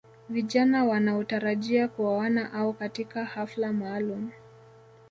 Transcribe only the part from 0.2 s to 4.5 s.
Vijana wanaotarajia kuoana au katika hafla maalum